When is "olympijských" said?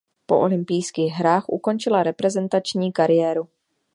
0.39-1.11